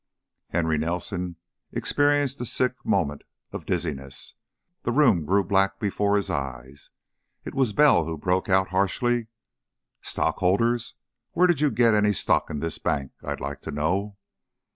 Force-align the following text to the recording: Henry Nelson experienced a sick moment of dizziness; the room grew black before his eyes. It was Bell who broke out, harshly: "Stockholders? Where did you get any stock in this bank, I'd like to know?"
Henry 0.49 0.79
Nelson 0.79 1.35
experienced 1.71 2.41
a 2.41 2.45
sick 2.47 2.73
moment 2.83 3.21
of 3.51 3.67
dizziness; 3.67 4.33
the 4.81 4.91
room 4.91 5.25
grew 5.25 5.43
black 5.43 5.77
before 5.77 6.17
his 6.17 6.27
eyes. 6.31 6.89
It 7.45 7.53
was 7.53 7.71
Bell 7.71 8.05
who 8.05 8.17
broke 8.17 8.49
out, 8.49 8.69
harshly: 8.69 9.27
"Stockholders? 10.01 10.95
Where 11.33 11.45
did 11.45 11.61
you 11.61 11.69
get 11.69 11.93
any 11.93 12.13
stock 12.13 12.49
in 12.49 12.61
this 12.61 12.79
bank, 12.79 13.11
I'd 13.23 13.39
like 13.39 13.61
to 13.61 13.69
know?" 13.71 14.17